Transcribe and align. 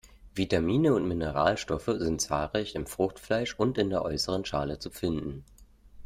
Vitamine 0.33 0.95
und 0.95 1.07
Mineralstoffe 1.07 1.91
sind 1.99 2.21
zahlreich 2.21 2.73
im 2.73 2.87
Fruchtfleisch 2.87 3.53
und 3.59 3.77
in 3.77 3.91
der 3.91 4.01
äußeren 4.01 4.45
Schale 4.45 4.79
zu 4.79 4.89
finden. 4.89 5.45